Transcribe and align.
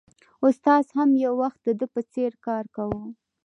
استاد 0.47 0.85
هم 0.97 1.09
یو 1.25 1.33
وخت 1.41 1.59
د 1.65 1.69
ده 1.79 1.85
په 1.93 2.01
څېر 2.11 2.31
کار 2.45 2.63
کاوه 2.75 3.03